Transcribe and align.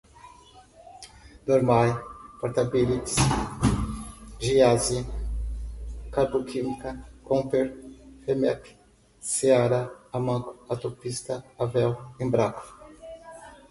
Mormaii, 1.47 1.91
Portabilis, 2.39 3.11
Giassi, 4.43 4.97
Carboquímica, 6.13 6.89
Comper, 7.27 7.65
Femepe, 8.23 8.69
Seara, 9.33 9.81
Amanco, 10.19 10.51
Autopista, 10.73 11.33
Avell, 11.63 11.93
Embraco 12.23 12.63